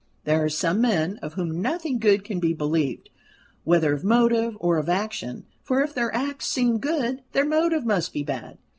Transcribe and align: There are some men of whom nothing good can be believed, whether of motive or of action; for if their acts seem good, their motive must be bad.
There 0.23 0.43
are 0.43 0.49
some 0.49 0.81
men 0.81 1.17
of 1.21 1.35
whom 1.35 1.61
nothing 1.61 1.99
good 1.99 2.23
can 2.23 2.39
be 2.39 2.55
believed, 2.55 3.11
whether 3.63 3.93
of 3.93 4.03
motive 4.03 4.57
or 4.59 4.77
of 4.77 4.89
action; 4.89 5.45
for 5.61 5.83
if 5.83 5.93
their 5.93 6.11
acts 6.11 6.47
seem 6.47 6.79
good, 6.79 7.21
their 7.33 7.45
motive 7.45 7.85
must 7.85 8.11
be 8.11 8.23
bad. 8.23 8.57